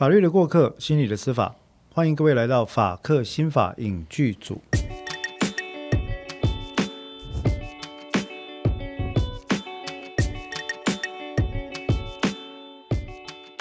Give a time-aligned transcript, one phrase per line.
[0.00, 1.54] 法律的过客，心理的司法，
[1.92, 4.58] 欢迎各位来到法客心法影剧组。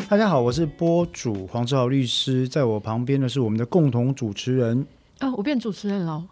[0.07, 4.87] 大家好，我是播主黄志豪律师，在我旁边的是我们的共同主持人，
[5.19, 6.25] 啊，我变主持人了，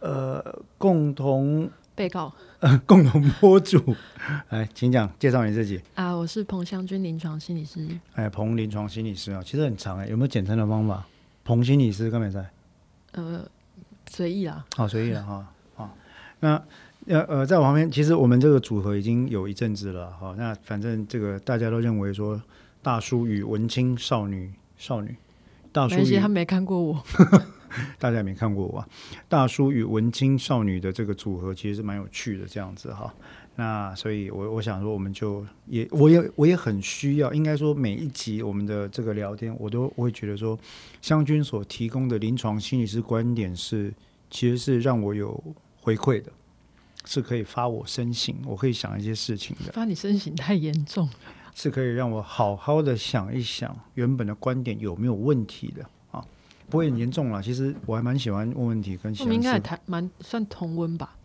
[0.00, 0.42] 呃，
[0.78, 3.96] 共同被告呃 共同播主，
[4.50, 5.80] 来，请讲，介绍你自己。
[5.94, 11.06] 啊，我是彭湘君临床心理师，哎，彭临床心理师啊，其实很长哎，有没有简称的方法？
[11.42, 12.50] 彭心理师，刚才在。
[13.12, 13.42] 呃，
[14.10, 15.46] 随意啦，好，随意了哈。
[15.74, 15.96] 好，
[16.40, 16.62] 那
[17.06, 20.34] 呃呃，在我旁边，其实我们这个组合已经有一阵子了哈。
[20.36, 22.40] 那反正这个大家都认为说，
[22.82, 25.16] 大叔与文青少女少女，
[25.72, 27.02] 大叔没关系，与他没看过我，
[27.98, 28.88] 大家也没看过我啊。
[29.28, 33.12] 大叔与文青少女的这个组合其实是蛮有趣的，这样子哈。
[33.56, 40.58] 那所以我，我想说，我们就也，我也我也很需要，应该说每一集我们的这个聊天，我都我会觉得说，
[41.02, 43.92] 湘君所提供的临床心理师观点是，
[44.30, 45.42] 其实是让我有
[45.80, 46.32] 回馈的，
[47.04, 51.12] 是可以发我深省，我可以想一些事情的，发你身形太严重了，
[51.54, 55.90] 是可以让我好好的想一想原本的观点有没有问题的啊，
[56.70, 57.42] 不会很严重啦。
[57.42, 61.16] 其实我还蛮喜欢问问题跟喜欢我们应该还谈蛮算同温吧，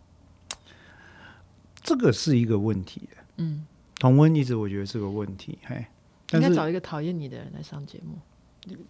[1.82, 3.64] 这个是一个问题，嗯，
[4.00, 5.86] 同温一直我觉得是个问题，嘿，
[6.32, 8.18] 应该找一个讨厌你的人来上节目，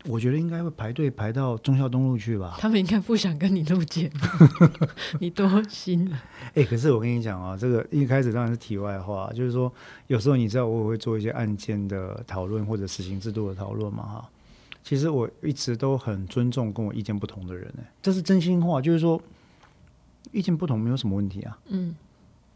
[0.06, 2.56] 我觉得应该会排队排到忠孝东路去吧。
[2.58, 4.68] 他们应该不想跟你录节目，
[5.20, 6.18] 你多心了，
[6.54, 9.70] 哎、可是我跟你讲啊，这个一开始当然是题外话，就是说
[10.06, 14.30] 有时候你知道我也会做一些案件的讨论或者死刑制度的讨论嘛，哈。
[14.86, 19.20] 其实我一直都很尊重跟我意见不同的人、哎，这是真心话，就是说
[20.30, 21.58] 意见不同没有什么问题啊。
[21.66, 21.96] 嗯，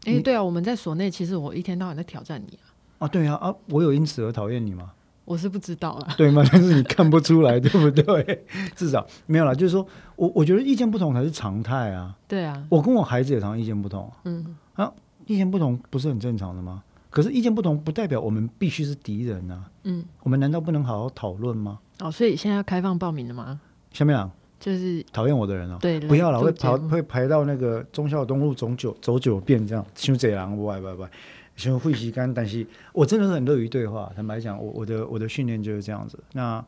[0.05, 4.93] 哎、你对啊，我们在所内，其实我一天到晚在挑战你啊，啊，对啊，啊，我有因此而讨厌你吗？
[5.25, 6.41] 我是不知道啦，对吗？
[6.49, 8.45] 但是你看不出来， 对不对？
[8.77, 12.15] 至少没有啦，就是说我我觉得意见不同才是常态啊。
[12.29, 14.89] 对啊，我跟我孩子也常常意见不同，嗯啊，
[15.25, 16.81] 意见不同不是很正常的吗？
[17.09, 19.69] 可是意见不同不代表我们必须是敌人啊。
[19.83, 21.77] 嗯，我们难道不能好好讨论吗？
[22.01, 23.61] 哦，所以现在要开放报名了吗？
[23.91, 24.29] 下面啊，
[24.59, 31.09] 就是讨厌我的人哦，对，不要了，会排会排到那个忠孝东路走九走九遍这样，像这人不爱不爱不爱，
[31.55, 32.33] 伤费时间。
[32.33, 36.17] 但是我真的是很乐于对话，坦白讲，我我的我的训练就是这样子。
[36.33, 36.63] 那，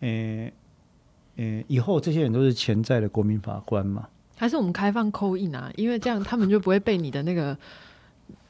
[0.00, 0.50] 呃
[1.36, 4.06] 呃，以后这些人都是潜在的国民法官嘛？
[4.36, 5.70] 还是我们开放扣印啊？
[5.76, 7.56] 因为这样他们就不会被你的那个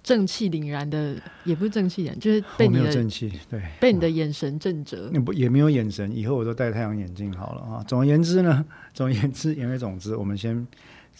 [0.04, 5.09] 正气凛然的，也不是正气凛然，就是被你的正气，对，被你的眼神震折。
[5.10, 7.82] 那不也没有眼神，以后我都戴太阳眼镜好了啊。
[7.88, 10.65] 总而言之呢， 总而言之，言而总之，我们先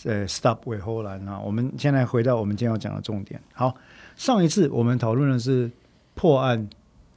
[0.05, 1.41] 呃 stop 尾后兰啊。
[1.41, 3.41] 我们先来回到我们今天要讲的重点。
[3.55, 3.75] 好，
[4.17, 5.71] 上一次我们讨论的是
[6.15, 6.69] 破案，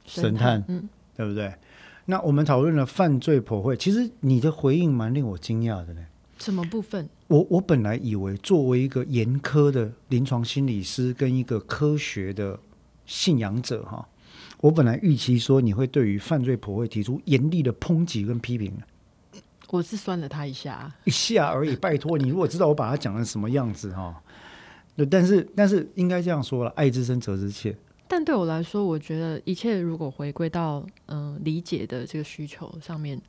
[0.06, 1.52] 神探嗯，对不对？
[2.06, 6.00] 那我们讨论了犯罪破会，其实你的回应蛮令我惊讶的呢。
[6.38, 7.08] 什么部分？
[7.26, 12.58] 我我本来以为作为一个严苛的临床心理师跟一个科学的
[13.04, 14.08] 信仰者哈，
[14.60, 18.72] 我本来预期说你会对于犯罪剖绘提出严厉的抨击跟批评，
[19.70, 21.76] 我是酸了他一下啊，一下而已。
[21.76, 24.22] 拜托你，如果知道我把他讲成什么样子哈，
[24.96, 27.76] 对，但是但是应该这样说了，爱之深责之切。
[28.10, 33.20] 但对我来说，我觉得一切如果回归到嗯、呃理解的这个需求上面，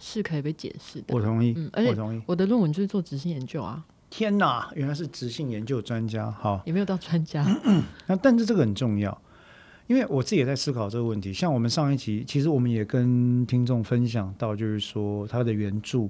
[0.00, 1.14] 是可以被解释的。
[1.14, 2.20] 我同意，嗯而且我同意。
[2.26, 6.30] 我的论文就是做执行研究啊，天哪，原来是执行研究专家。
[6.30, 7.44] 好，也没有到专家。
[8.08, 9.22] 那但是这个很重要，
[9.86, 11.32] 因为我自己也在思考这个问题。
[11.32, 16.08] 像我们上一集，其实我们也跟听众分享到，就是说他的原著，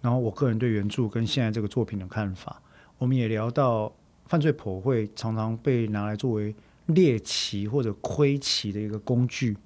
[0.00, 2.60] 然后我个人对原著跟现在这个作品的看法。
[2.98, 3.92] 我们也聊到
[4.26, 6.54] 犯罪剖会常常被拿来作为
[6.86, 9.56] 猎奇或者窥奇的一个工具，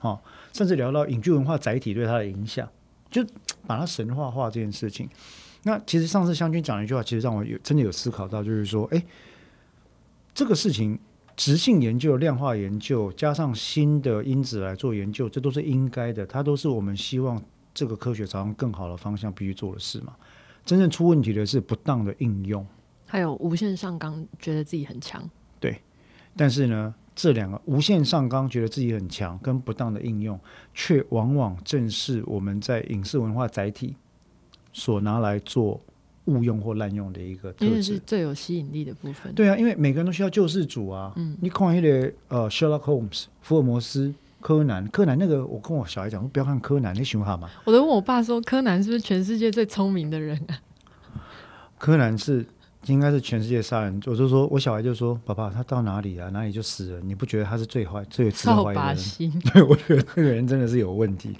[0.00, 0.20] 哦，
[0.52, 2.68] 甚至聊到影剧文化载体对它的影响，
[3.10, 3.24] 就
[3.66, 5.08] 把它神话化这件事情。
[5.62, 9.04] 那其实上次湘军讲了一句话，其实让我有真的有思考到，就是说，哎，
[10.32, 10.98] 这个事情
[11.36, 17.42] 直性研究、量化研究，加上新的因子来做研究，这都是应该的，它都是我们希望
[17.74, 20.14] 这个科学朝向更好的方向必须做的事嘛。
[20.64, 22.64] 真正出问题的是不当的应用，
[23.06, 25.28] 还有无限上纲，觉得自己很强。
[25.58, 25.80] 对
[26.36, 30.38] 但是呢，这两个无限上纲觉得自己很强，跟不当的应用，
[30.74, 33.96] 却往往正是我们在影视文化载体
[34.72, 35.80] 所拿来做
[36.26, 38.02] 误用或滥用的一个特因为是质。
[38.04, 39.32] 最有吸引力的部分。
[39.34, 41.14] 对啊，因为每个人都需要救世主啊。
[41.16, 47.48] 嗯你看那个呃，Sherlock Holmes、福尔摩斯、柯南，柯南那个，我跟我小孩讲说不要看柯南，你喜欢嘛？
[47.64, 50.60] 我都问我爸说，柯南是不是全世界最聪明的人啊？
[51.78, 52.44] 柯南是
[52.86, 54.00] 应该是全世界杀人。
[54.06, 56.28] 我就说我小孩就说：“爸爸，他到哪里啊？
[56.30, 57.08] 哪里就死人？
[57.08, 61.36] 你不觉得他是最坏、最值得扫怀疑的人？” 对，我觉得这个人真的是有问题。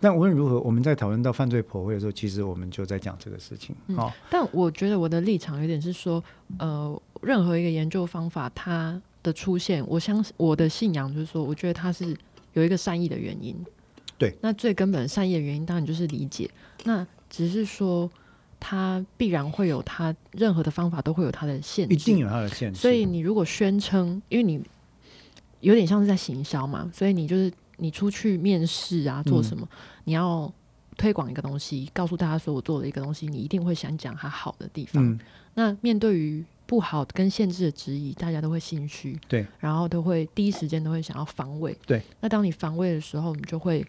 [0.00, 3.74] 但无论如何，我们在讨论到犯罪剖绘的时候，其实我们就在讲这个事情。
[3.88, 6.22] 嗯哦，但我觉得我的立场有点是说，
[6.58, 12.16] 呃，任何一个研究方法它的出现，我相信我的信仰就是说，我觉得它是
[12.52, 13.56] 有一个善意的原因。
[14.16, 16.48] 对，那最根本的善意的原因当然就是理解，
[16.84, 18.08] 那只是说
[18.66, 22.80] 它必然会有它任何的方法都会有它的限制，一定有它的限制。
[22.80, 24.58] 所以你如果宣称，因为你
[25.60, 29.68] 有点像是在行销嘛，所以你就是你出去面试啊，做什么，
[30.04, 30.50] 你要
[30.96, 35.04] 推广一个东西，告诉大家说我做了一个东西，你一定会想讲它好的地方。
[35.04, 35.20] 嗯，
[35.52, 42.00] 那面对于不好跟限制的质疑，大家都会心虚，对，然后都会第一时间都会想要防卫，对。
[42.22, 43.86] 那当你防卫的时候，你就会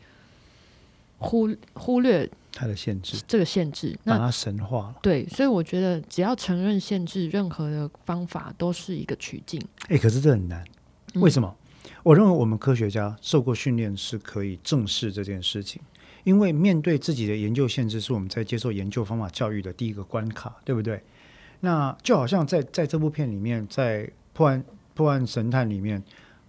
[1.19, 3.95] 忽忽略它的限制，这个限制。
[4.05, 4.95] 那把它神化了。
[5.01, 9.61] 对，所以我觉得只要承认限制，任何的方法都是一个取径。
[9.89, 10.65] 哎，可是这很难，
[11.13, 11.53] 嗯为什么？
[12.01, 15.81] 我认为我们科学家受过训练是可以正视这件事情，
[16.23, 21.03] 因为面对自己的研究限制，是我们在接受研究方法教育的第一个关卡，对不对？
[21.59, 24.63] 那就好像在在这部片里面，在破案
[24.93, 26.01] 破案神探里面，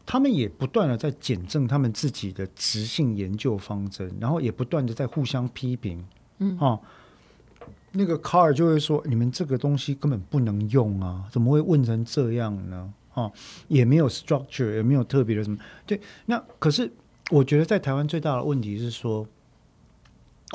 [0.07, 6.03] 他们也不断的在检证他们自己的直性研究方针，然后也不断的在互相批评，
[6.39, 6.81] 嗯哦。
[7.93, 12.93] 那个卡尔就会说：“你们这个东西根本不能用啊，怎么会问成这样呢？
[13.15, 13.33] 哦，
[13.69, 15.57] 也没有 structure，也没有特别的什么。
[15.87, 16.93] 对，那可是
[17.31, 19.27] 我觉得在台湾最大的问题是说，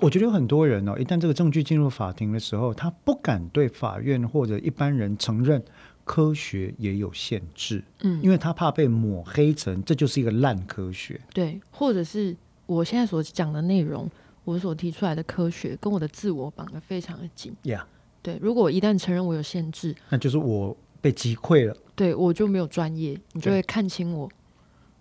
[0.04, 5.64] 我觉得有很多人哦，一旦这个证据进入法庭的时候，他不敢对法院或者一般人承认
[6.04, 11.20] 科学也有限制，嗯，因为他怕被抹黑成这就是一个烂科学。
[11.34, 14.10] 对，或者是我现在所讲的内容，
[14.44, 17.54] 我所提出来的科学跟我的自我绑得非常的紧。
[17.64, 17.86] 呀、
[18.22, 21.76] 对，如果我一旦承认我有限制，那就是我被击溃了。
[21.96, 24.30] 对我就没有专业，你就会看清我。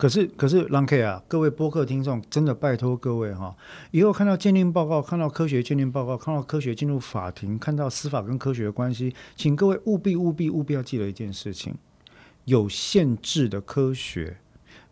[0.01, 3.55] 可是，可是，郎 K 啊，各位播客听众，真的拜托各位哈，
[3.91, 11.75] 以后看到鉴定报告，看到科学鉴定报告，看到科学进入法庭，看到司法跟科学的关系，请各位务必、务必、务必要记得一件事情：
[12.47, 14.39] 有限制的科学，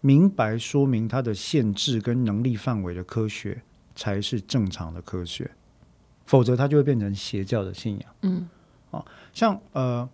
[0.02, 3.62] 明白说明它的限制跟能力范围的科学，
[3.94, 5.50] 才是正常的科学，
[6.26, 8.10] 否则它就会变成邪教的信仰。
[8.20, 8.46] 嗯
[9.32, 10.08] 像呃，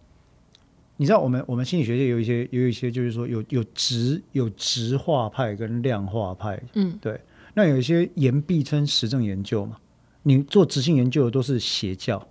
[0.96, 6.96] 你知道我们我们心理学界有一些有一些就是说有有直有直化派跟量化派，嗯。
[7.00, 7.20] 对。
[7.55, 9.76] 那有一些言必称实证研究嘛，
[10.25, 12.26] 你做直性研究的都是邪教，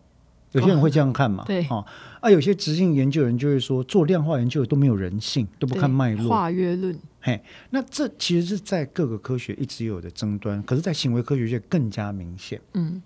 [0.51, 1.63] 有些人会这样看嘛，对。
[1.67, 1.83] 啊
[2.21, 6.97] 啊，有些直性研究人就会说做量化研究的都没有人性，都不看脉络，化约论。
[7.21, 7.41] 嘿。
[7.69, 12.61] 那这其实是在各个科学一直有的争端，可是，在行为科学界更加明显。
[12.73, 13.01] 嗯。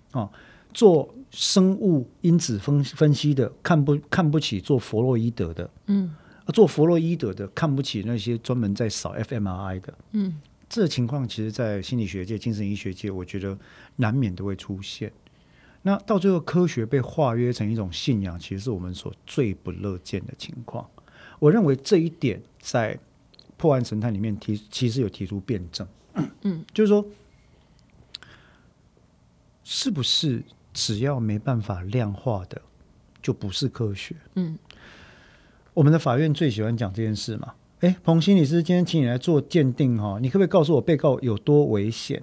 [0.74, 6.14] 做生物因子分分析的看不看不起做弗洛伊德的，嗯。
[6.44, 10.40] 啊做弗洛伊德的看不起那些专门在扫 fMRI 的，嗯。
[10.68, 13.58] 这情况其实，在心理学界、精神医学界，我觉得
[13.96, 15.10] 难免都会出现。
[15.80, 20.86] 那到最后，科学被化约成一种信仰，其实是我们所最不乐见的情况。
[21.38, 22.98] 我认为这一点在
[23.56, 25.86] 破案神探里面提，其实有提出辩证，
[26.42, 27.02] 嗯，就是说，
[29.64, 30.42] 是不是
[30.78, 32.62] 只要没办法量化的，
[33.20, 34.14] 就不是科学？
[34.36, 34.56] 嗯，
[35.74, 37.54] 我们的法院最喜欢讲这件事嘛。
[37.80, 42.22] 哎，彭心理师，今天请你来做鉴定哈，你可不可以告诉我被告有多危险？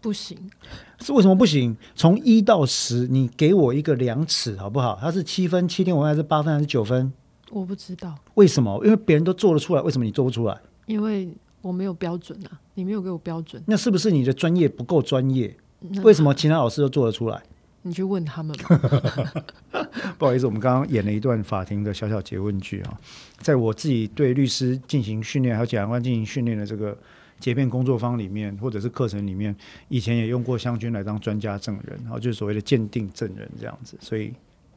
[0.00, 0.50] 不行。
[0.98, 1.76] 是为什么不行？
[1.94, 4.96] 从一到十，你给我一个量尺好不好？
[4.98, 7.12] 它是七分、七点五分，还是八分，还是九分？
[7.50, 8.82] 我不知道，为什么？
[8.82, 10.58] 因为别人都做得出来，为什么你做不出来？
[10.86, 11.28] 因为
[11.60, 13.62] 我没有标准啊，你没有给我标准。
[13.66, 15.54] 那是不是你的专业不够专业？
[16.02, 17.42] 为什么其他老师都做得出来？
[17.86, 19.44] 你去问他们吧。
[20.18, 22.98] 不好意思，我们刚刚演了一段法庭的小小诘问句啊，
[23.38, 26.96] 在我自己对律师进行训练，还有检察官进行训练的这个
[27.38, 29.54] 结辩工作坊里面，或者是课程里面，
[29.88, 34.32] 以前也用过湘军来当专家证人，然后就是所谓的鉴定证人这样子，所以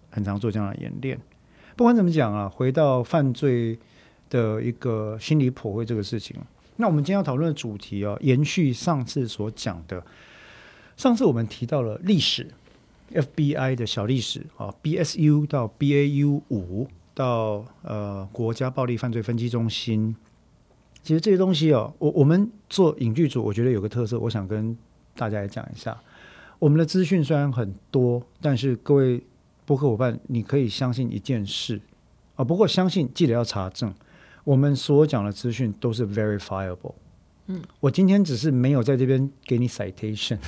[0.10, 1.18] 很常做这样的演练。
[1.76, 3.80] 不管怎么讲啊，回到犯罪
[4.30, 6.36] 的一个心理剖绘这个事情，
[6.76, 10.04] 那我们今天要讨论的主题哦，延续上次所讲的，
[10.98, 12.48] 上次我们提到了历史。
[13.14, 20.16] FBI 的小历史啊，BSU 到 BAU 五到呃国家暴力犯罪分析中心，
[21.02, 24.78] 其实这些东西哦，我我们做影剧组，我觉得有个特色，我想跟
[25.16, 25.98] 大家来讲一下。
[26.60, 29.24] 我们的资讯虽然很多，但是各位
[29.66, 31.80] 播客伙伴，你可以相信一件事
[32.36, 33.94] 啊，不过相信记得要查证，
[34.44, 36.96] 我们所讲的资讯都是 verifiable。
[37.46, 40.40] 嗯，我今天只是没有在这边给你 citation。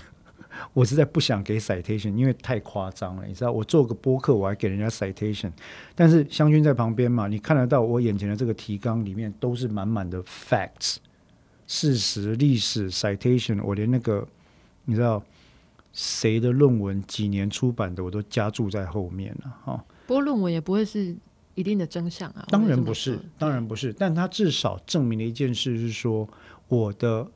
[0.74, 3.26] 我实在不想给 citation，因为太夸张了。
[3.26, 5.52] 你知道，我做个播客我还给人家 citation，
[5.96, 10.98] 但是湘军在旁边嘛，你看得到我眼前的这个提纲里面都是满满的 facts、
[11.68, 14.28] 事实、历史 citation，我连那个
[14.86, 15.24] 你知道
[15.94, 19.86] 谁的论文几年出版的我都加注在后面了哈。
[20.08, 21.16] 不过论文也不会是
[21.56, 26.28] 一定的真相啊，当然不是，当然不是，但它至少证明了一件事，是说
[26.68, 27.28] 我的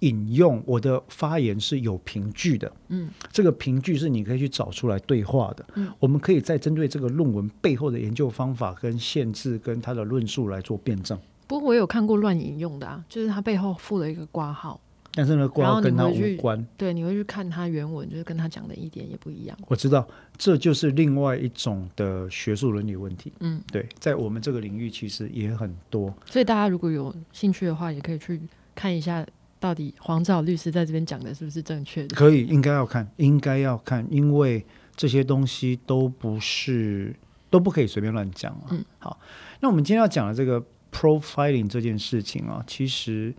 [0.00, 2.70] 引用、我的发言是有凭据的。
[2.88, 5.66] 嗯，这个凭据是你可以去找出来对话的。
[5.74, 11.18] 嗯，我们可以再针对这个论文背后的研究方法、跟限制、跟他的论述来做辩证。
[11.46, 14.80] 不过我有看过乱引用的啊，就是他背后附了一个挂号，
[15.14, 16.66] 但是呢，然挂号跟他无关。
[16.76, 19.56] 对，你会去看他原文，就是跟他讲的一点也不一样。
[19.68, 23.32] 我知道，这就是另外一种的学术伦理问题。
[23.38, 26.12] 嗯，对，在我们这个领域其实也很多。
[26.26, 28.40] 所以大家如果有兴趣的话，也可以去
[28.74, 29.24] 看一下，
[29.58, 32.14] 到底黄兆律师在这边讲的是不是正确的。
[32.14, 37.14] 可以，应该要看，应该要看，因为这些东西都不是
[37.50, 38.66] 都不可以随便乱讲啊。
[38.70, 39.18] 嗯，好，
[39.60, 43.34] 那我们今天要讲的这个 profiling 这件事情啊，其实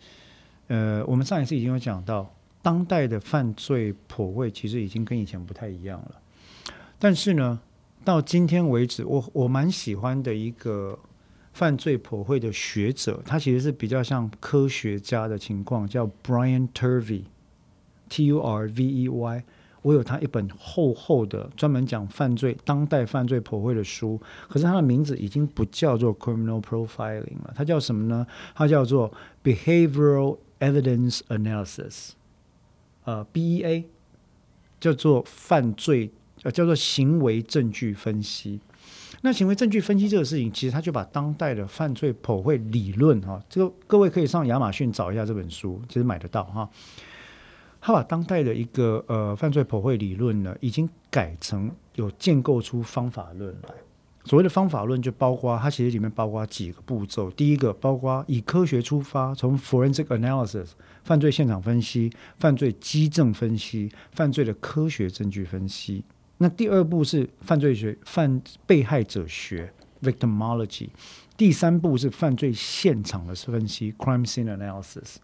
[0.68, 6.22] 呃，我们上一次已经有讲到，当代的犯罪颇位其实已经跟以前不太一样了。
[7.00, 7.60] 但是呢，
[8.04, 10.98] 到今天为止，我我蛮喜欢的一个
[11.58, 17.24] 犯罪颇会的学者，他其实是比较像科学家的情况，叫 Brian Turvey。
[18.10, 19.44] T U R V E Y，
[19.82, 28.28] 我有他一本厚厚的专门讲犯罪、当代犯罪普惠的书，可是他的名字已经不叫做 Criminal Profiling 了，他叫什么呢？
[28.54, 29.12] 他叫做
[29.44, 32.12] Behavioral Evidence Analysis，
[33.04, 33.86] 呃，B E A，
[34.80, 36.12] 叫做犯罪，
[36.44, 38.62] 呃，叫做行为证据分析。
[39.28, 46.70] 那行为证据分析这个事情，其实他就把当代的犯罪剖绘理论哈，这个各位可以上亚马逊找一下这本书，其实买得到哈。
[47.82, 53.70] 他把当代的一个呃犯罪剖绘理论呢，已经改成有建构出方法论来。
[54.24, 57.30] 所谓的方法论，就包括它其实里面包括几个步骤。
[57.32, 60.70] 第一个，包括以科学出发，从 forensic analysis
[61.04, 66.06] 犯罪现场分析、犯罪基证分析、犯罪的科学证据分析。
[66.38, 70.90] 那第二步是犯罪学、犯被害者学 victimology。
[71.36, 75.18] 第三步是犯罪现场的分析 crime scene analysis。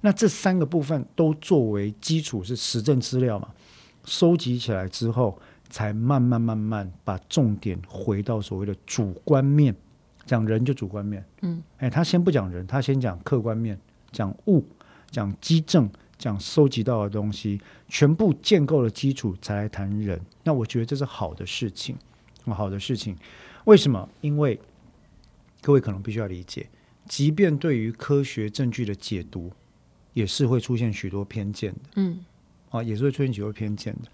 [0.00, 3.48] 那这三个部分都作为基础是实证资料嘛，
[4.04, 9.74] 收集起来之后，才慢慢慢慢把重点回到所谓的主观面，
[10.24, 13.78] 讲人就主观面，嗯，哎，他先不讲人，他先讲客观面，
[14.10, 14.64] 讲物，
[15.10, 15.88] 讲基证，
[16.20, 20.20] 讲收集到的东西，全部建构了基础，才来谈人。
[20.44, 21.96] 那我觉得这是好的事情，
[22.44, 23.16] 好的事情。
[23.64, 24.08] 为什么？
[24.20, 24.60] 因为
[25.60, 26.68] 各位可能必须要理解，
[27.08, 29.50] 即便对于科学证据的解读。
[30.12, 32.24] 也是会出现许多偏见的，嗯，
[32.70, 34.10] 啊，也是会出现许多偏见的。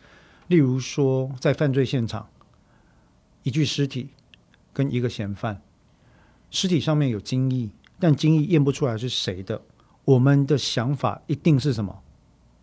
[0.48, 2.28] 例如说，在犯罪现场，
[3.44, 4.10] 一具尸体
[4.74, 5.62] 跟一个嫌犯，
[6.50, 9.62] 尸体上面有精液，但精液验不出来是谁的。
[10.06, 12.02] 我们的想法一定是什么？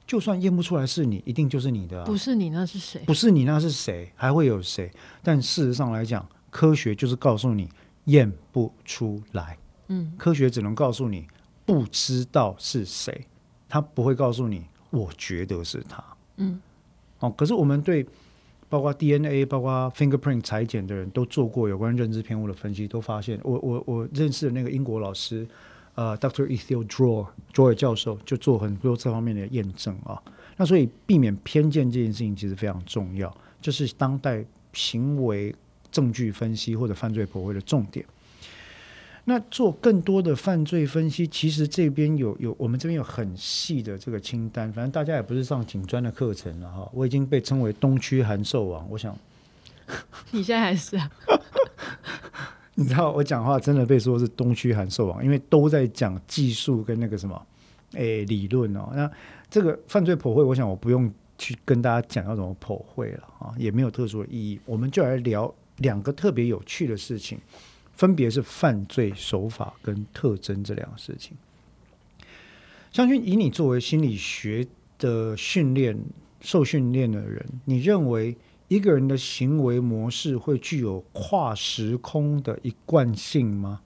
[0.08, 2.06] 就算验不出来是你，一定就是你的、啊。
[2.06, 3.02] 不是你那是谁？
[3.06, 4.12] 不是你那是谁？
[4.16, 4.92] 还会有谁？
[5.22, 7.70] 但事实上来讲，科学就是告诉你
[8.06, 9.58] 验不出来。
[9.88, 11.28] 嗯，科学只能告诉你
[11.66, 13.28] 不知道是谁，
[13.70, 16.04] 他不会告诉你我觉得是他。
[16.38, 16.60] 嗯，
[17.20, 18.06] 哦，可是我们对
[18.70, 25.48] 包括 DNA、包括 fingerprint 裁剪的人都做过有关认知偏误的分析，都发现我我我认识的那个英国老师，
[25.96, 26.48] 呃，Dr.
[26.48, 30.22] Ethiel Drawer Drawer 教授就做很多这方面的验证啊。
[30.58, 35.54] 那所以避免偏见这件事情其实非常重要，这是当代行为
[35.92, 38.06] 证据分析或者犯罪驳回的重点。
[39.26, 46.90] 那做更多的犯罪分析，其实这边有有我们这边有很细的这个清单，反正大家也不是上警专的课程了哈。
[46.94, 49.18] 我已经被称为东区函授王，我想
[50.32, 51.10] 你现在还是啊？
[52.75, 57.48] 你知道我讲话真的被说是东区函授王，因为都在讲技术跟那个什么
[57.94, 58.92] 诶理论哦。
[58.96, 59.10] 那
[59.50, 64.60] 这个犯罪剖绘，我想我不用去跟大家讲要怎么剖绘了啊，也没有特殊的意义。
[64.65, 67.39] 我们就来聊两个特别有趣的事情。
[67.96, 71.38] 分别是犯罪手法跟特征这两个事情。
[72.92, 74.65] 将军，以你作为心理学
[74.98, 75.96] 的训练、
[76.42, 78.36] 受训练的人，你认为
[78.67, 83.82] 一个人的行为模式会具有跨时空的一贯性吗？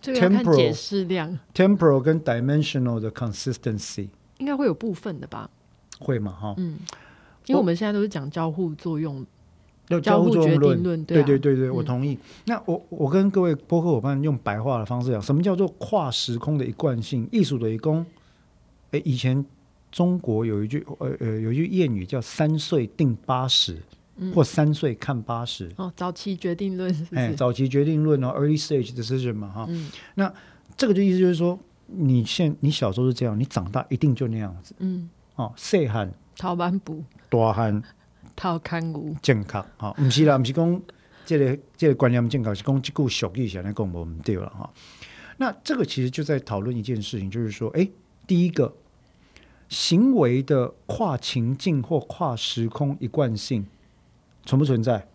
[0.00, 5.50] 这个要看解释量，temporal 跟 dimensional 的 consistency 应该会有部分的吧？
[5.98, 6.32] 会嘛？
[6.32, 6.78] 哈，嗯，
[7.46, 9.24] 因为我们现在都是讲交互作用。
[9.88, 12.18] 要交互决定论，论，对对对对对，我同意。
[12.46, 17.28] 那我我跟各位播客伙伴用白话的方式讲，什么叫做跨时空的一贯性？
[17.30, 18.06] 艺术的一功，
[18.92, 19.44] 哎，以前
[19.94, 23.80] 中国有一句呃呃有一句谚语叫“三岁定八十”，
[24.34, 25.70] 或“三岁看八十”。
[25.78, 29.66] 哦，早期决定论是不哎，早期决定论哦，early stage decision 嘛，哈。
[29.68, 29.88] 嗯。
[30.16, 30.34] 那
[30.76, 34.74] 这个就意思就是说，你现你小时候是这样，你长大一定就那样子。
[34.80, 35.52] 嗯，哦。
[35.54, 37.80] 细汉、逃班补，大汉、
[38.34, 40.82] 套看骨，健康，哈、不是啦， 不是讲
[41.24, 44.68] 这个这个观念健康，是讲这句俗语下来讲我们对了哈。
[45.36, 47.88] 那这个其实就在讨论一件事情，就是说，哎，
[48.26, 48.74] 第一个
[49.68, 53.66] 行为的跨情境或跨时空一贯性
[54.44, 55.06] 存不存在？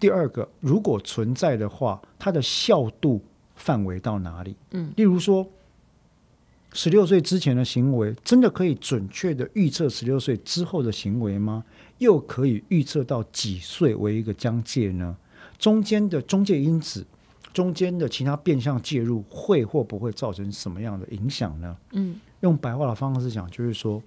[0.00, 3.22] 第二个，如果存在的话，它的效度
[3.54, 4.56] 范围到哪里？
[4.72, 5.46] 嗯，例如说，
[6.72, 11.64] 十六岁之前的行为，真的可以准确的预测十六岁之后的行为吗？
[11.98, 15.16] 又可以预测到几岁为一个疆界呢？
[15.56, 17.06] 中间的中介因子，
[17.52, 21.76] 中间的其他变相介入，会或不会造成什么样的影响呢？
[21.92, 24.02] 嗯，用白话的方式讲，就是说，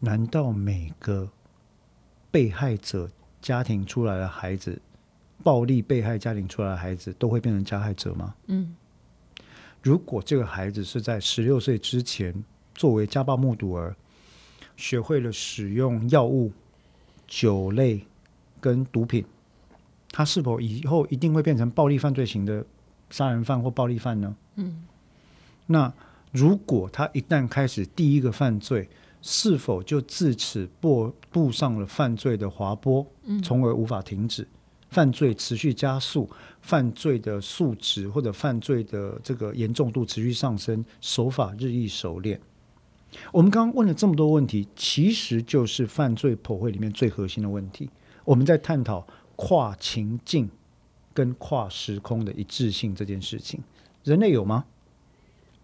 [0.00, 1.28] 难道每个
[2.30, 3.08] 被害者
[3.40, 4.80] 家庭出来的孩子，
[5.42, 8.34] 暴力被害家庭出来的孩子，都会变成加害者吗？
[8.46, 8.76] 嗯，
[9.82, 13.96] 如果这个孩子是在十六岁之前作为家暴目睹儿，
[14.76, 16.52] 学会了使用药物、
[17.26, 18.04] 酒类
[18.60, 19.24] 跟毒品，
[20.12, 22.64] 他是否以后一定会变成暴力犯罪型的
[23.10, 24.36] 杀人犯或暴力犯呢？
[24.56, 24.84] 嗯，
[25.66, 25.92] 那
[26.30, 28.88] 如果他一旦开始第一个犯罪，
[29.22, 33.06] 是否就自此步步上了犯罪的滑坡，
[33.42, 34.46] 从而无法停止？
[34.90, 36.28] 犯罪持续加速，
[36.60, 42.38] 犯罪的数值或者犯罪的这个严重度持续上升，手法日益熟练。
[43.30, 47.88] 我们刚刚问了这么多问题，其实就是犯罪剖绘里面最核心的问题。
[48.24, 50.50] 我们在探讨跨情境
[51.14, 53.60] 跟跨时空的一致性这件事情，
[54.04, 54.64] 人类有吗？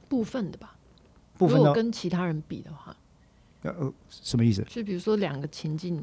[0.09, 0.77] 部分的吧。
[1.37, 2.97] 部分如果跟其他人比的话，
[3.63, 4.65] 呃呃什么意思？
[4.69, 6.03] 就比如说两个情境，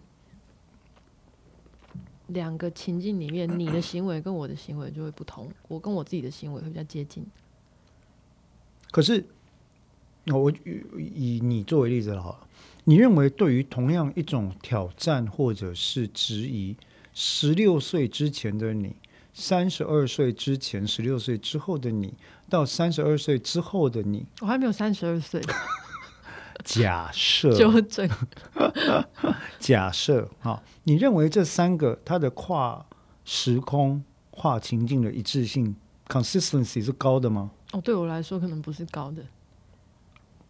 [2.28, 7.26] 两个情境里面，你的行为跟我的行为就会不同，我跟我自己的行为会比较接近。
[8.92, 9.26] 可是，
[10.28, 12.48] 哦我以以你作为例子了好了，
[12.86, 16.78] 你认为对于同样一种挑战或者是质疑，
[17.18, 18.98] 十六岁之前的你，
[19.34, 22.14] 三十二岁之前，十六岁之后的你，
[22.50, 25.42] 到三十二岁之后的你，我还没有三十二岁，
[26.66, 28.10] 假设纠正。
[29.58, 32.86] 假设哈，你认为这三个它的跨
[33.24, 35.74] 时空、跨情境的一致性
[36.08, 37.50] （consistency） 是高的吗？
[37.72, 39.24] 哦，对我来说可能不是高的。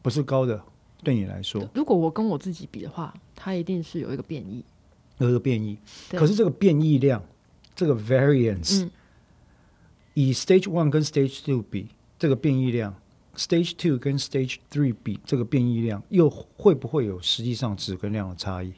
[0.01, 0.59] 不是高的，
[1.03, 4.65] 对你来说如果我跟我自己比的话，它一定是有一个变异。
[5.17, 5.77] 有一个变异。
[6.11, 7.23] 可是这个变异量，
[7.75, 8.91] 这个 variance，、嗯。
[10.13, 12.95] 以 stage one 跟 stage two 比，这个变异量
[13.35, 18.73] ；stage two 跟 stage three 比，这个变异量又会不会有实际上质跟量的差异？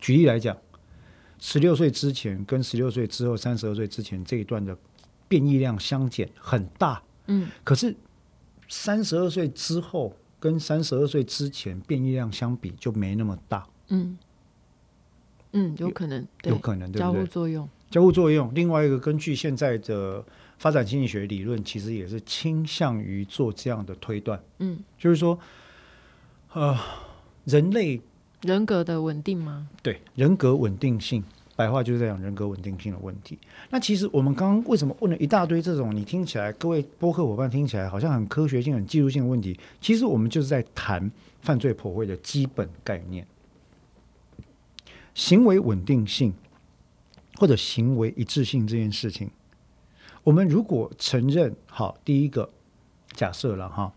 [0.00, 0.56] 举例来讲，
[1.38, 4.76] 十六岁之前跟十六岁之后，三十二岁之前这一段的
[5.28, 7.94] 变异量相减很大，嗯，可是
[8.68, 14.18] 三十二岁之后跟三十二岁之前变异量相比就没那么大，嗯
[15.52, 17.20] 嗯，有可能，对有可能对交不对？
[17.22, 17.68] 互作用。
[17.90, 18.50] 交互作用。
[18.54, 20.22] 另外一个，根据现在的
[20.58, 25.38] 发展心理学理论，其实也是倾向于做这样的推断，嗯，就是说，
[26.52, 26.76] 呃，
[27.44, 28.00] 人类
[28.42, 29.68] 人格的稳定吗？
[29.82, 31.22] 对人格稳定性，
[31.54, 33.38] 白话就是这样人格稳定性的问题。
[33.70, 43.26] 那其实我们刚刚为什么问了一大堆这种你听起来，各位播客伙伴听起来好像很科学性、很技术性的问题，其实我们就是在谈犯罪破坏的基本概念，
[45.16, 46.34] 行为稳定性
[47.36, 49.30] 或者行为一致性这件事情。
[50.22, 52.50] 我们如果承认，好，第一个
[53.12, 53.90] 假设了哈，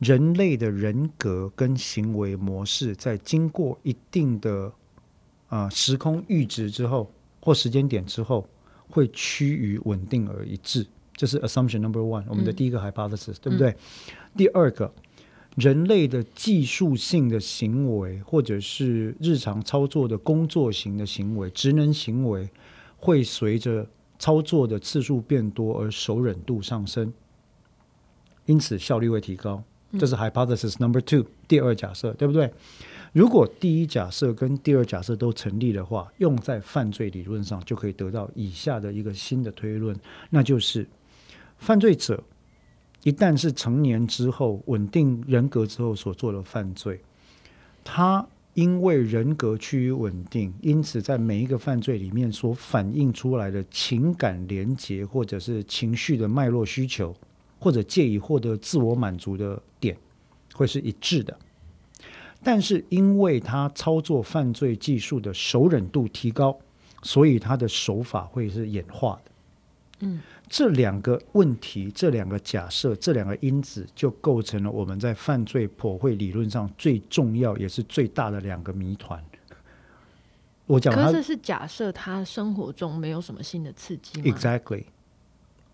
[0.00, 4.72] 人类的人格跟行为模式在经过一定的
[5.48, 7.08] 呃时空阈值之后
[7.40, 8.48] 或时间点之后，
[8.88, 13.76] 会趋于稳定而一致，这是 assumption number one，我们的第一个 hypothesis，、对不对？
[14.36, 14.92] 第二个，
[15.58, 22.48] 人类的技术性的行为或者是日常操作的工作型的行为、职能行为，
[22.96, 23.84] 会随着
[24.20, 27.12] 操作的次数变多而熟忍度上升，
[28.46, 29.62] 因此效率会提高。
[29.98, 32.52] 这是 hypothesis number two，第二假设，对不对？
[33.12, 39.98] 如果第一假设跟第二假设都成立的话，用在犯罪理论上就可以得到以下的一个新的推论，
[40.30, 40.86] 那就是
[41.56, 42.22] 犯罪者
[43.08, 47.00] 一旦是成年之后稳定人格之后所做的犯罪，
[47.82, 57.16] 他因为人格趋于稳定，因此在每一个犯罪里面所反映出来的情感连结或者是情绪的脉络需求，
[57.58, 59.96] 或者借以获得自我满足的点，
[60.52, 61.34] 会是一致的。
[62.42, 66.54] 但是因为他操作犯罪技术的熟稔度提高，
[67.02, 69.30] 所以他的手法会是演化的。
[70.00, 79.22] 嗯，这两个问题，这两个假设，这两个因子，就构成了我们在犯罪破会理论上最重要也是最大的两个谜团。
[80.66, 84.84] 我讲他可是这是假设他生活中没有什么新的刺激吗？Exactly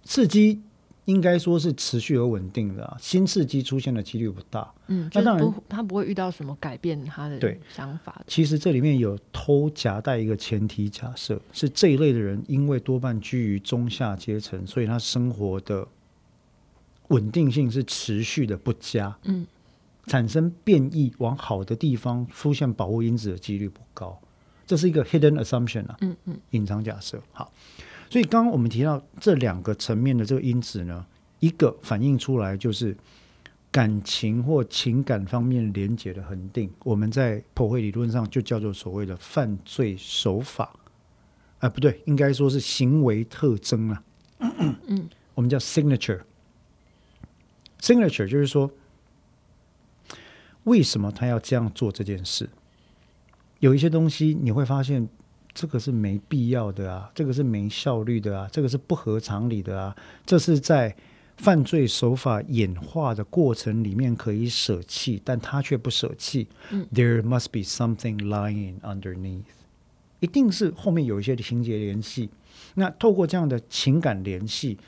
[0.04, 0.62] 刺激
[1.06, 4.72] 应该说是持续而稳定的、啊，新刺激出现的几率不大。
[4.86, 8.24] 嗯，就是那当然不，他不会遇到什么改变他的对想法的。
[8.26, 15.86] 其实这里面有偷夹带一个前提假设，是这一类的人因为多半居于中下阶层，所以他生活的
[17.08, 19.46] 稳定性是持续的不佳，嗯，
[20.06, 24.18] 产生变异往好的地方出现保护因子的几率不高，
[24.66, 27.22] 这是一个 hidden assumption 啊，嗯嗯，隐藏假设。
[27.32, 27.52] 好，
[28.14, 31.05] 所以刚刚我们提到这两个层面的这个因子呢，
[31.40, 32.96] 一个反映出来就是
[33.72, 40.72] 感情或情感方面连结的恒定，我们在剖绘理论上就叫做所谓的犯罪手法，
[41.59, 44.05] 啊、不对，应该说是行为特征啊，
[44.38, 46.20] 嗯，我们叫 signature。
[47.81, 48.70] signature 就是说，
[50.62, 52.48] 为什么他要这样做这件事？
[53.59, 55.09] 有一些东西你会发现，
[55.54, 60.94] 这个是没必要的啊，这个是没效率的啊，这个是不合常理的啊，这是在
[61.36, 66.48] 犯罪手法演化的过程里面可以舍弃，但他却不舍弃。
[66.70, 69.44] 嗯 There must be something lying underneath，
[70.20, 72.30] 一定是后面有一些情节联系。
[72.74, 74.78] 那透过这样的情感联系，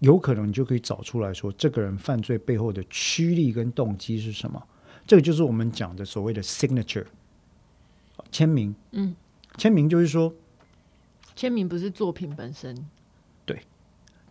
[0.00, 4.60] 有可能你就可以找出来说，这个人犯罪背后的驱力跟动机是什么。
[5.06, 7.06] 这个就是我们讲的所谓的 signature
[8.30, 8.74] 签名。
[8.92, 9.14] 嗯，
[9.56, 10.32] 签名就是说，
[11.36, 12.76] 签名不是作品本身，
[13.44, 13.60] 对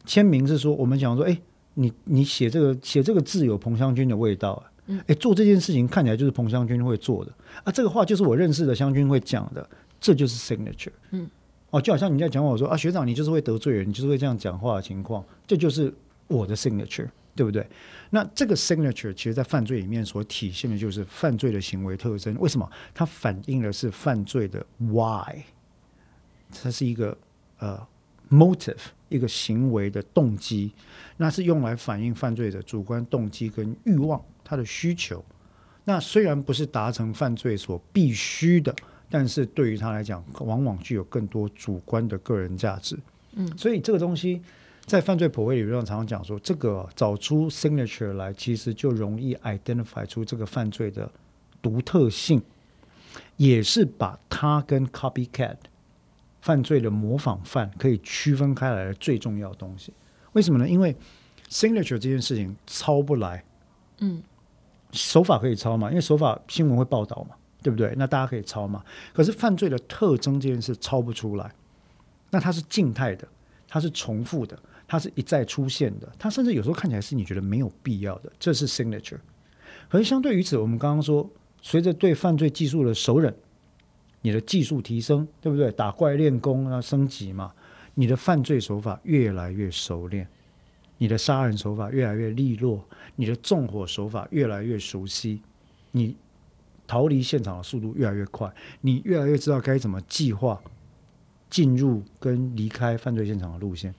[0.05, 1.39] 签名是说我们讲说，哎，
[1.75, 5.01] 你你写这个写这个字有彭香君的味道，嗯。
[5.07, 7.31] 哎，做这件事情看起来就是彭香君会做的。
[7.63, 9.67] 啊，这个话就是我认识的香君会讲的，
[9.99, 10.91] 这就是 signature。
[11.12, 11.29] 嗯，
[11.69, 15.93] 哦，就好像你在讲我说啊，学长你就是会得罪人，你就是会这样讲话的情况，这就是
[16.27, 17.65] 我的 signature，对不对？
[18.13, 22.38] 那这个 signature 其实在犯罪里面所体现的就是犯罪的行为特征。
[22.39, 22.69] 为什么？
[22.93, 25.41] 它反映的是犯罪的 why，
[26.52, 27.17] 它是一个
[27.60, 27.88] 呃
[28.30, 30.74] motive，一个行为的动机，
[31.15, 35.24] 那是用来反映犯罪的主观动机跟欲望，他的需求。
[35.86, 38.76] 那虽然不是达成犯罪所必须的，
[39.10, 43.00] 但是对于他来讲，往往具有更多主观的个人价值。
[43.34, 44.41] 嗯，所以这个东西
[44.91, 51.10] 在犯罪普惠理论上常常讲说，这个找出 signature 来，其实就容易 identify 出这个犯罪的
[51.62, 52.41] 独特性，
[53.38, 55.56] 也是把它跟 copycat
[56.41, 59.93] 犯罪的模仿犯可以区分开来的最重要的东西。
[60.34, 60.67] 为什么呢？
[60.67, 60.93] 因为
[61.49, 63.45] signature 这件事情抄不来，
[63.99, 64.21] 嗯，
[64.91, 67.93] 手法可以抄嘛，因为手法新闻会报道嘛，对不对？
[67.95, 68.84] 那大家可以抄嘛。
[69.13, 71.49] 可是犯罪的特征这件事抄不出来，
[72.32, 73.25] 那它是静态的，
[73.69, 74.60] 它是重复的，
[74.91, 79.19] 它是一再出现的，它甚至有时候看起来是你觉得没有必要的，这是 signature。
[79.88, 81.30] 可是相对于此，我们刚刚说，
[81.62, 83.34] 随着对犯罪技术的熟稔，
[84.21, 85.71] 你的技术提升，对不对？
[85.71, 87.54] 打怪练功啊，升级嘛，
[87.93, 90.27] 你的犯罪手法越来越熟练，
[90.97, 95.41] 你的杀人手法越来越利落，你的纵火手法越来越熟悉，
[95.91, 96.17] 你
[96.86, 100.62] 逃离现场的速度越来越快，你越来越知道该怎么计划
[101.49, 103.95] 进入跟离开犯罪现场的路线。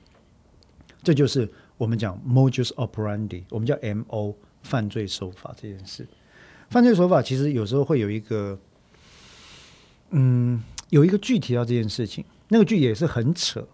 [1.03, 4.37] 这就是我们讲 modus operandi，我们叫 M.O.
[4.63, 6.07] 犯罪手法这件事。
[6.71, 8.59] 犯罪手法其实有时候会有一个，
[10.11, 13.67] 嗯，有一个具体到这件事情，那个剧也是很扯，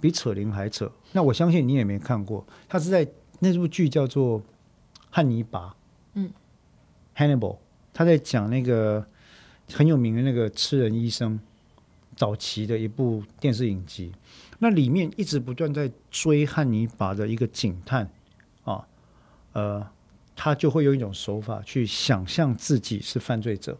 [0.00, 0.92] 比扯铃还扯。
[1.12, 3.08] 那我相信你也没看过，他是在
[3.40, 4.38] 那部剧叫做
[5.10, 5.68] 《汉尼拔》，
[6.12, 6.30] 嗯
[7.16, 7.56] ，Hannibal，
[7.92, 9.04] 他在讲那个
[9.72, 11.40] 很有名的那个吃人医生
[12.14, 14.12] 早期的一部电视影集。
[14.58, 18.08] 那里面一直不断在追汉尼拔的一个警探
[18.64, 18.86] 啊，
[19.52, 19.86] 呃，
[20.36, 23.76] 他就会用一种手法去想象自己是犯罪者，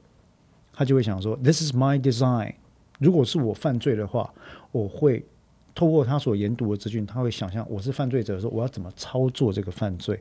[0.73, 2.55] 他就会想说：“This is my design。”
[3.01, 4.33] 如果是我犯罪的话，
[4.71, 5.25] 我会
[5.75, 10.21] 透过他所研读的资讯，他会想象我是犯罪者的时候，我要怎么操作这个犯罪，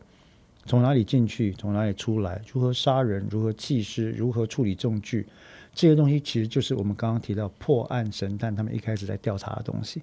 [0.66, 5.28] 从哪里进去，从哪里出来，如何杀人，如何弃尸，如何处理证据，
[5.74, 10.02] 这些东西其实就是我们刚刚提到破案神探他们一开始在调查的东西。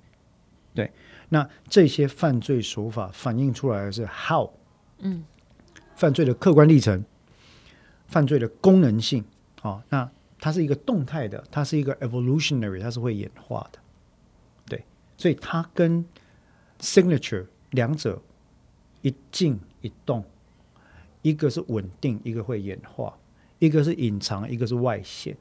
[0.74, 0.90] 对，
[1.30, 4.50] 那这些犯罪手法反映出来的是 how，
[4.98, 5.24] 嗯，
[5.96, 7.04] 犯罪的客观历程，
[8.06, 9.24] 犯罪的功能性
[9.62, 13.78] 啊、哦，那它是一个动态的，它是一个 evolutionary，它是会演化的，
[14.66, 14.85] 对，
[15.16, 16.04] 所以它跟
[16.78, 18.22] signature 两者
[19.02, 20.24] 一静一动，
[21.22, 23.18] 一个是稳定，一个会演化，
[23.59, 25.37] 一个是隐藏，一个是外显。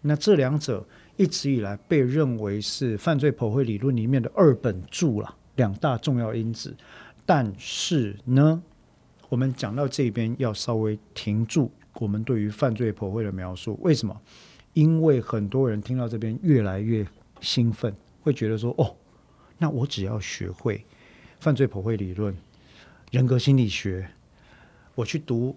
[0.00, 0.86] 那这两者
[1.20, 6.74] 一直以来被认为是犯罪剖绘理论里面的二本柱了，两大重要因子。
[7.26, 8.62] 但是呢，
[9.28, 13.78] 我们讲到这边要稍微停住我们对于犯罪剖绘的描述。
[13.82, 14.18] 为什么？
[14.72, 17.06] 因为很多人听到这边越来越
[17.42, 18.96] 兴奋，会觉得说：“哦，
[19.58, 20.82] 那我只要学会
[21.38, 22.34] 犯罪剖绘理论、
[23.10, 24.08] 人格心理学，
[24.94, 25.54] 我去读。”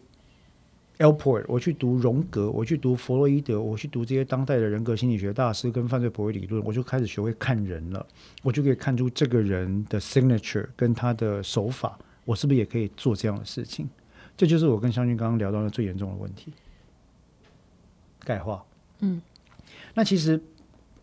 [1.03, 8.07] Alport，我去读荣格，我去读弗洛伊德，我去读这些当代的人格心理学大师跟犯罪博弈理论，我就开始学会看人了。
[8.41, 13.89] 我就可以看出这个人的 signature 跟他的手法，我是不是也可以做这样的事情？
[14.37, 16.53] 这就是我跟湘军刚刚聊到的最严重的问题。
[18.23, 18.63] 钙化，
[19.01, 19.21] 嗯，
[19.93, 20.41] 那其实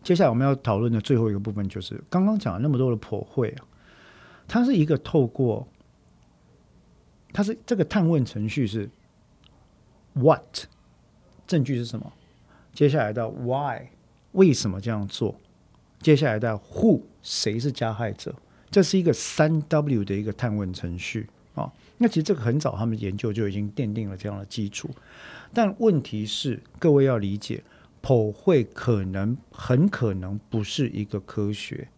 [0.01, 3.61] 接下来我们要讨论的最后一个部分，就是刚刚讲了那么多的破会啊，
[4.47, 5.67] 它是一个透过，
[7.31, 8.89] 它是这个探问程序是。
[10.13, 10.65] What
[11.47, 12.13] 证据是什么？
[12.73, 13.89] 接下来的 Why
[14.31, 15.35] 为什么这样做？
[15.99, 18.33] 接下来的 Who 谁是加害者？
[18.69, 21.71] 这是一个三 W 的一个探问程序啊。
[21.97, 24.89] 那其实这个很早他们研究就已经奠定了这样的基础。
[25.53, 27.63] 但问题是，各位要理解，
[27.99, 31.89] 普会可能很可能不是一个科学，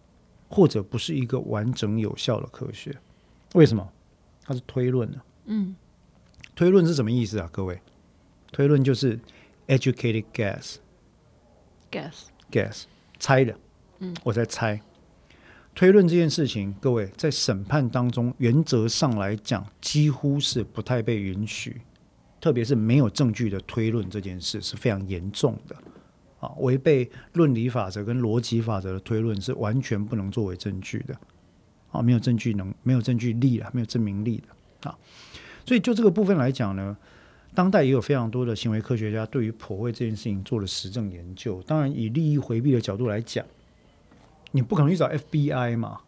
[0.49, 2.97] 或者不是一个完整有效的科学。
[3.53, 3.87] 为什么？
[4.43, 5.21] 它是推论的。
[5.45, 5.75] 嗯，
[6.55, 7.47] 推论是什么意思啊？
[7.51, 7.79] 各位？
[8.53, 9.19] 推论就是
[9.67, 12.83] educated guess，guess，guess，
[13.19, 13.53] 猜的，
[13.99, 14.79] 嗯，我在猜。
[15.73, 21.81] 推论这件事情，各位在审判当中，原则上来讲，几乎是不太被允许，
[22.39, 25.75] 特别是没有证据的推论这件事是非常严重的。
[26.39, 31.19] 啊，违背论理法则跟逻辑法则的推论是完全不能作为证据的。
[31.89, 34.49] 啊，没有证据能，没有证据力了，没有证明力的。
[34.91, 34.95] 啊，
[35.65, 36.95] 所以就这个部分来讲呢。
[37.55, 41.61] 当代也有非常多的行为科学家对于破会这件事情做了实证研究。
[41.63, 43.45] 当然，以利益回避的角度来讲，
[44.51, 45.99] 你不可能去找 FBI 嘛，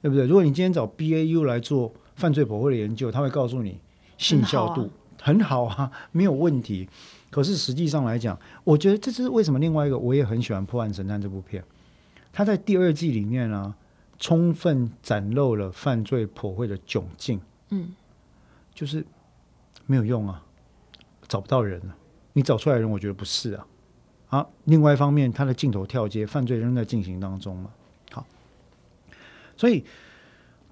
[0.00, 0.26] 对不对？
[0.26, 3.78] 如果你今天找 BAU 来做犯罪破会的研究，他会告诉你
[4.16, 6.88] 信效度很好啊，没有问题。
[7.30, 11.64] 可是实际上来讲，我觉得这是为什么另外一个我也很喜欢《破案神探》这部片，
[12.32, 13.74] 他在第二季里面呢，
[14.18, 17.40] 充分展露了犯罪破会的窘境。
[17.70, 17.92] 嗯，
[18.74, 19.04] 就是
[19.86, 20.44] 没有用啊。
[21.32, 21.96] 找不到人了，
[22.34, 23.66] 你找出来人，我觉得不是啊。
[24.28, 27.70] 啊，另外一方面，他的镜头跳接，犯罪仍在进行当中嘛。
[28.10, 28.26] 好，
[29.56, 29.82] 所以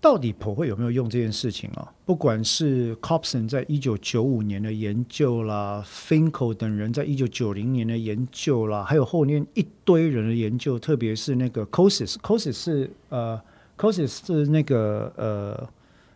[0.02, 1.90] 到底普会有没有用这件事情啊？
[2.04, 13.40] 不管是 Copson 在一九九五年的研究啦，Finkel 等人在一九九零年的研究啦，还有后面一堆人的研究，特别是那个 Cosis，Cosis 是呃
[13.78, 15.66] ，Cosis 是那个呃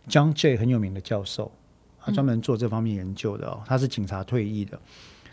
[0.07, 1.51] ，John J 很有名的教授。
[2.05, 4.79] 他专门做这方面研究的哦，他是警察退役的。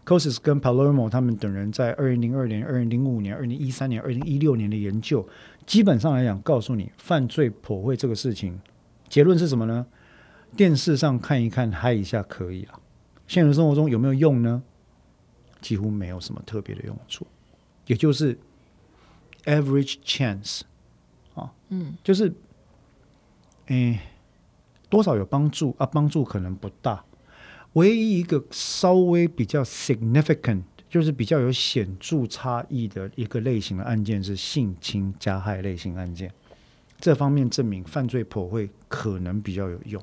[0.06, 5.28] Cosis 跟 Palermo 他们等人在二零零二年、二零零五年、二零一三年、二零一六年的研究，
[5.66, 8.58] 基本上来讲，告诉你犯罪破会这个事情，
[9.08, 9.86] 结论是什么呢？
[10.56, 12.80] 电视上看一看、嗨一下可以了，
[13.28, 14.62] 现实生活中有没有用呢？
[15.60, 17.26] 几乎没有什么特别的用处，
[17.86, 18.36] 也就是
[19.44, 20.62] average chance
[21.34, 22.32] 啊，嗯，就是，
[23.66, 24.00] 哎。
[24.92, 25.86] 多少有帮助啊？
[25.86, 27.02] 帮助可能不大。
[27.72, 36.30] 唯一一个稍微比较 significant，就是比较有显著差异的一个类型的案件是性侵加害类型案件。
[37.00, 40.02] 这方面证明犯罪破会可能比较有用，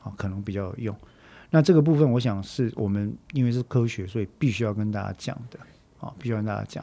[0.00, 0.96] 啊，可能比较有用。
[1.50, 5.58] 那这个部分，我想是我们因为是科学，所以必须要跟大家讲的，
[6.00, 6.82] 啊，必须要跟大家讲。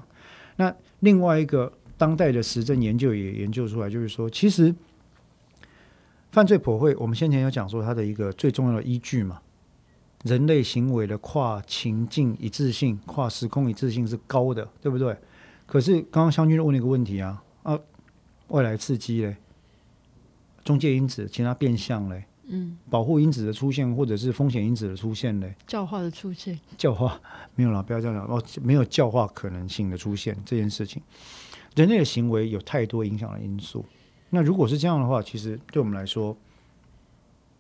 [0.57, 4.71] 那另外一个当代的实证研究也研究出来，就是说，其实。
[6.31, 9.41] 犯罪普惠，我们先前有讲说它的一个最重要的依据嘛，
[10.23, 15.17] 人类行为的跨情境一致性、跨时空一致性是高的，对不对？
[15.65, 17.79] 可是刚刚湘军问了一个问题啊啊，
[18.49, 19.37] 外来刺激嘞，
[20.63, 27.19] 中介因子、其他变相嘞，嗯，保护因子的出现或者是风险因子的出现嘞，教化的出现，教化
[27.55, 31.01] 没有了，不要这样讲哦，没有教化可能性的出现这件事情，
[31.75, 33.83] 人类的行为有太多影响的因素。
[34.31, 36.37] 那如果是这样的话，其实对我们来说，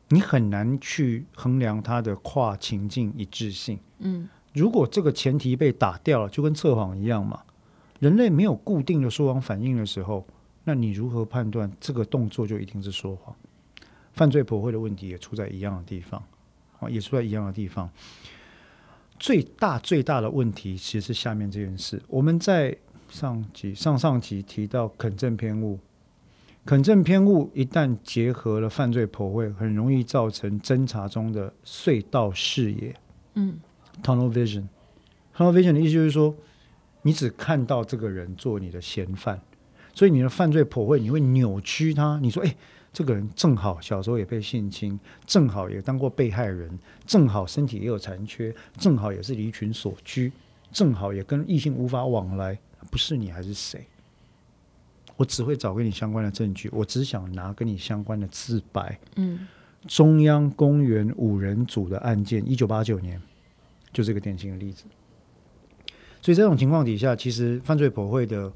[0.09, 3.79] 你很难去衡量它的跨情境一致性。
[3.99, 7.41] 嗯，如果这个前提被打掉了，就跟测谎一样嘛。
[7.99, 10.25] 人类没有固定的说谎反应的时候，
[10.63, 13.35] 那你如何判断这个动作就一定是说谎？
[14.13, 16.23] 犯罪破会的问题也出在一样的地方，
[16.79, 17.89] 啊，也出在一样的地方。
[19.17, 22.01] 最大最大的问题其实是下面这件事。
[22.07, 22.77] 我们在
[23.09, 25.79] 上集、上上集提到肯正偏误。
[26.69, 32.95] 肯正偏误一旦结合了犯罪破会，很容易造成侦查中的隧道视野，
[33.33, 33.59] 嗯
[34.03, 36.35] ，tunnel vision，tunnel vision 的意思就是说，
[37.01, 39.41] 你只看到这个人做你的嫌犯，
[39.95, 42.19] 所以你的犯罪破会你会扭曲他。
[42.21, 42.55] 你说，哎，
[42.93, 50.31] 这个人正好小时候也被性侵，正好也当过被害人，正好身体也有残缺，正好也是离群所居，
[50.71, 52.59] 正好也跟异性无法往来，
[52.91, 53.87] 不是你还是谁？
[55.19, 58.97] 我只会找跟你相关的证据，我只想拿跟你相关的自白。
[59.17, 59.45] 嗯，
[59.85, 63.21] 中央公园五人组的案件，一九八九年，
[63.91, 64.85] 就这个典型的例子。
[66.21, 68.49] 所以这种情况底下，其实犯罪破会的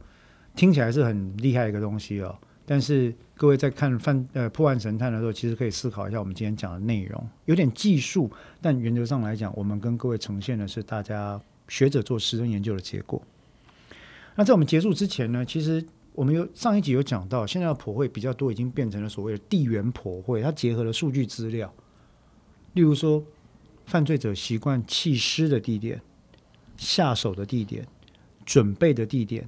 [0.55, 2.33] 听起来是很厉害一个东西哦。
[2.65, 13.21] 但是各位在看犯呃破案神探的时候，其实可以思考一下我们今天讲的内容，有点技术，但原则上来讲，我们跟各位呈现的是大家学者做实证研究的结果。
[14.35, 21.73] 那在我们结束之前呢，其实我们有上一集有讲到，现在的破会比较多，已经变成了所谓的地缘破会，它结合了数据资料，
[22.73, 23.23] 例如说
[23.85, 26.01] 犯罪者习惯弃尸的地点。
[26.75, 27.87] 下手的地点、
[28.43, 29.47] 准备的地点，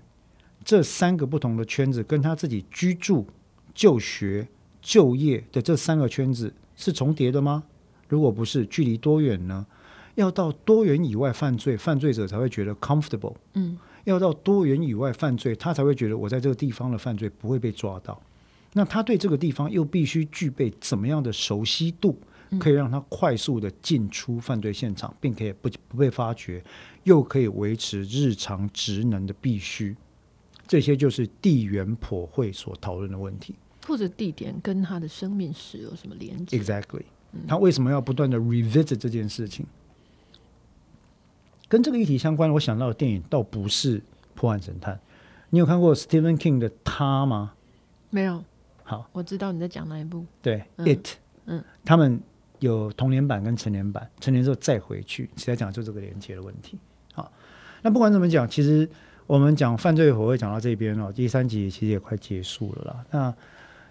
[0.63, 3.25] 这三个不同的圈子跟他自己居住、
[3.73, 4.47] 就学、
[4.79, 7.63] 就业的这三个圈子是重叠的吗？
[8.07, 9.65] 如果不是，距离多远呢？
[10.13, 13.35] 要到多远以外犯罪，犯罪者才会觉得 comfortable。
[13.55, 13.75] 嗯，
[14.05, 18.19] 要到多元以外犯罪，他才会觉得我在这个地方的犯罪不会被抓到。
[18.73, 22.17] 那他对这个地方又必须具备怎么样的熟悉度？
[22.59, 26.63] 可以让他快速的进出犯罪现场，并可以不不被发觉，
[27.03, 29.95] 又可以维持日常职能的必须，
[30.67, 33.55] 这些就是地缘破会所讨论的问题。
[33.87, 37.01] 或者地点跟他的生命史有什么连接？Exactly，
[37.47, 39.65] 他为什么要不断的 revisit 这件事情？
[41.67, 44.01] 跟这个议题相关，我想到的电影倒不是
[44.33, 44.99] 破案神探。
[45.49, 47.53] 你有看过 Stephen King 的他吗？
[48.09, 48.43] 没有。
[48.83, 50.25] 好，我知道你在讲哪一部。
[50.41, 51.07] 对，It。
[51.45, 52.21] 嗯，他们。
[52.59, 56.79] 有童年版跟成年版，成年之后再回去，实在讲就这个连接的问题。
[57.13, 57.29] 好，
[57.81, 58.89] 那不管怎么讲，其实
[59.27, 63.05] 我们讲犯罪火会讲到这边哦，第三集其实也快结束了啦。
[63.11, 63.35] 那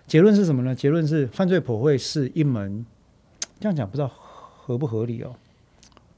[0.06, 0.74] 结论是什么呢？
[0.74, 2.84] 结论是犯罪普会是一门
[3.60, 5.36] 这样讲不知道合不合理哦，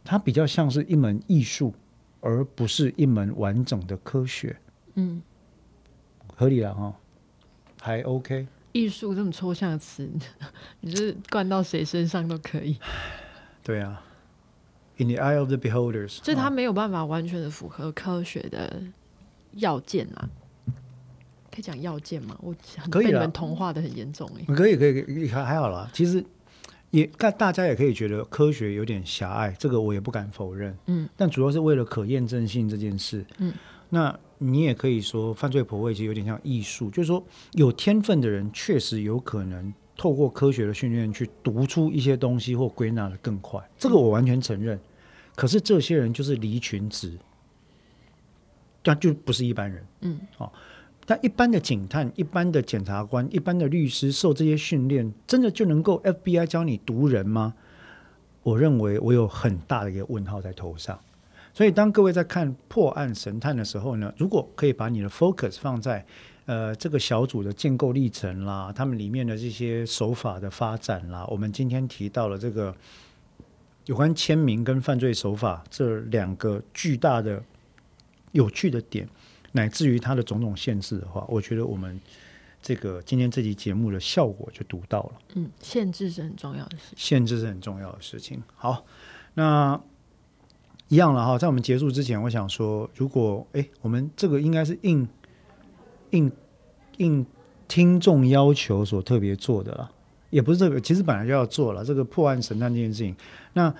[0.07, 1.75] 它比较像是一门艺术，
[2.21, 4.57] 而不是一门完整的科学。
[4.95, 5.21] 嗯，
[6.37, 6.95] 合理了哈，
[7.81, 8.47] 还 OK。
[8.73, 10.09] 艺术这么抽象的词，
[10.81, 12.79] 你是灌到谁身上都可以。
[13.63, 14.03] 对啊
[14.99, 18.83] ，In the eye of the beholders，所以它没有办法完全的符合科学的
[19.53, 20.29] 要件啊。
[21.51, 22.37] 可以讲要件吗？
[22.43, 22.55] 我
[22.91, 24.55] 被你们同化的很严重哎。
[24.55, 25.91] 可以可以，还还好啦。
[25.95, 26.23] 其实
[26.91, 30.77] 也大大家也可以觉得科学有点狭隘，这个我也不敢否认。
[30.87, 33.25] 嗯，但主要是为了可验证性这件事。
[33.39, 33.53] 嗯，
[33.91, 34.19] 那。
[34.39, 44.79] 你也可以说，犯罪婆位其实有点像艺术，就是说有天分的人确实有可能透过科学的训练去读出一些东西或归纳的更快，这个我完全承认。
[45.35, 47.17] 可是这些人就是离群值，
[48.83, 49.87] 但就不是一般人。
[50.03, 50.53] 嗯，哦，
[51.07, 57.55] 但一般的警探、一般的检察官、一般的律师受这些训练，真的就能够 FBI 教你读人吗？
[58.43, 60.99] 我认为我有很大的一个问号在头上。
[61.55, 66.05] 所以，当各位在看破案神探的时候呢，如果可以把你的 focus 放在
[66.45, 72.77] 呃这个小组的建构历程啦，他们里面的这些手法的发展啦，我们今天提到了这个
[73.87, 77.43] 有关签名跟犯罪手法这两个巨大的
[78.33, 79.09] 有趣的点，
[79.57, 82.01] 乃至于它的种种限制的话，我觉得我们
[82.63, 85.13] 这个今天这期节目的效果就读到了。
[85.35, 88.43] 嗯，限制是很重要的事，限制是很重要的事情。
[88.55, 88.85] 好，
[89.35, 89.81] 那。
[90.89, 95.09] 一样了哈，在我们结束之前，我想说，如果哎，我们这个应该是应
[96.11, 96.31] 应
[96.99, 97.27] 应
[97.67, 99.91] 听众要求所特别做的了，
[100.31, 103.17] 也不是特别，其实本来就要做了这个破案神探这件事情。
[103.55, 103.75] 那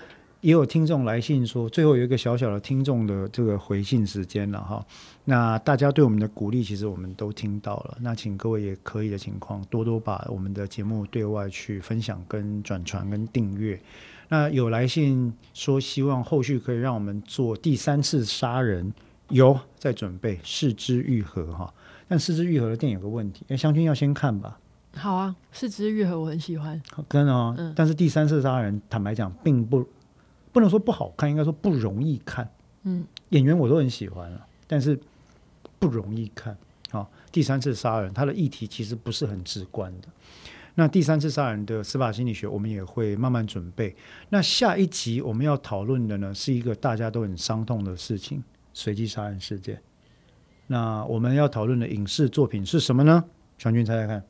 [0.47, 4.81] 也有听众来信说，最后有一个小小的听众的这个回信时间了哈。
[5.25, 7.97] 那大家对我们的鼓励，其实我们都听到了。
[7.99, 13.77] 那请各位也可以的情况，多多把我们的节目对外去分享、跟转传、跟订阅。
[14.29, 18.93] 那有来信说希望后续可以让我们做第三次杀人，
[19.27, 21.73] 有在准备，四肢愈合哈。
[22.07, 24.57] 但四肢愈合的电影有个问题，哎，湘君要先看吧。
[24.95, 27.73] 好啊，四肢愈合我很喜欢，真的哦。
[27.75, 29.85] 但是第三次杀人，坦白讲，并不
[30.57, 32.49] 不能说不好看，应该说不容易看。
[32.81, 34.99] 嗯，演员我都很喜欢了，但是
[35.77, 36.57] 不容易看。
[36.89, 40.07] 好，第三次杀人，它的议题其实不是很直观的。
[40.73, 43.95] 那第三次杀人的司法心理学，我们也会慢慢准备。
[44.29, 48.43] 那下一集我们要讨论的呢，是一个大家都很伤痛的事情——
[48.73, 49.79] 随机杀人事件。
[50.65, 53.23] 那我们要讨论的影视作品是什么呢？
[53.59, 54.23] 全军猜猜看。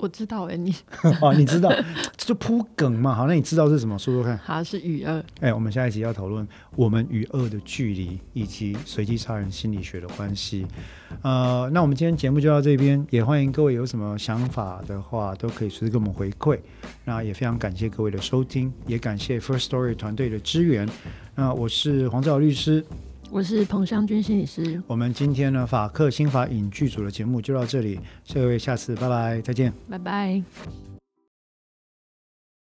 [0.00, 0.74] 我知道哎、你
[1.20, 1.70] 哦，你知道，
[2.16, 3.14] 这就铺梗嘛。
[3.14, 3.98] 好，那你知道是什么？
[3.98, 4.36] 说说看。
[4.38, 10.66] 好是与二，哎，我们下一集要讨论我们与恶的距离，以及随机杀人心理学的关系。
[11.22, 16.58] 呃，那我们今天节目就到这边，也欢迎各位有什么想法的话，都可以随时跟我们回馈。
[17.04, 20.88] 那也非常感谢各位的收听，也感谢 First Story 团队的支援。
[21.34, 22.84] 那我是黄兆律师，
[23.30, 27.98] 我是彭湘君心理师，我们今天呢法克新法影剧组的节目就到这里，
[28.34, 29.72] 各位下次拜拜，再见。
[29.88, 30.89] 拜拜。